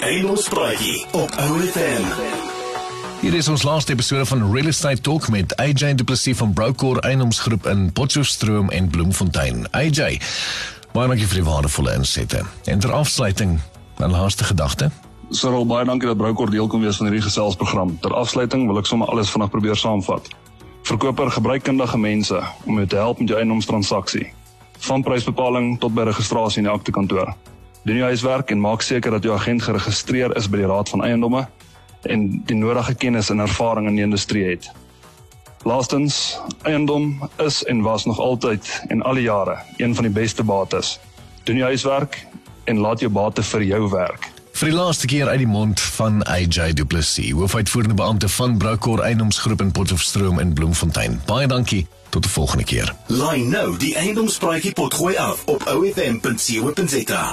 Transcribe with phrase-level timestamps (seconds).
[0.00, 2.04] Die Engelspraatjie op OFM.
[3.20, 6.98] Hier is ons laaste episode van Real Estate Talk met AJ Du Plessis van Broker
[6.98, 9.66] Eiendomsgroep in Potchefstroom en Bloemfontein.
[9.70, 10.20] AJ,
[10.92, 12.40] baie dankie vir die waardevolle insette.
[12.64, 13.60] En ter afsluiting,
[13.98, 14.90] 'n laaste gedagte.
[15.30, 17.98] Cyril, baie dankie dat Broukor deel kon wees van hierdie geselsprogram.
[18.00, 20.28] Ter afsluiting wil ek sommer alles vinnig probeer saamvat.
[20.82, 24.32] Verkoper gebruik kundige mense om jou te help met jou eiendomstransaksie.
[24.78, 27.36] Van prysbepaling tot by registrasie in die aktekantoor.
[27.84, 31.04] Doen jou huiswerk en maak seker dat jou agent geregistreer is by die Raad van
[31.04, 31.46] Eiendomme
[32.02, 34.70] en die nodige kennis en ervaring in die industrie het.
[35.64, 40.42] Laastens, eiendom is en was nog altyd en al die jare een van die beste
[40.42, 40.98] bates.
[41.44, 42.26] Doen jou huiswerk
[42.64, 44.30] en laat jou bate vir jou werk.
[44.60, 49.00] Vir die laaste keer uit die mond van AJ Du Plessis, hoofuitvoerende beampte van Broker
[49.00, 51.20] Eiendomsgroep in Potchefstroom en Bloemfontein.
[51.26, 51.86] Baie dankie.
[52.10, 52.94] Tot die volgende keer.
[53.06, 57.24] Line nou die Engelspraatjie potgooi af op OFM.co.za.